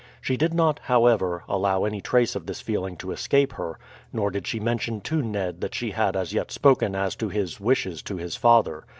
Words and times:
She 0.19 0.35
did 0.35 0.51
not, 0.51 0.79
however, 0.85 1.43
allow 1.47 1.83
any 1.83 2.01
trace 2.01 2.35
of 2.35 2.47
this 2.47 2.59
feeling 2.59 2.97
to 2.97 3.11
escape 3.11 3.53
her, 3.53 3.77
nor 4.11 4.31
did 4.31 4.47
she 4.47 4.59
mention 4.59 4.99
to 5.01 5.21
Ned 5.21 5.61
that 5.61 5.75
she 5.75 5.91
had 5.91 6.15
as 6.15 6.33
yet 6.33 6.51
spoken 6.51 6.95
as 6.95 7.15
to 7.17 7.29
his 7.29 7.59
wishes 7.59 8.01
to 8.01 8.17
his 8.17 8.35
father. 8.35 8.85